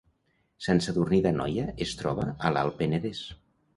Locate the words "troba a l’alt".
2.01-2.81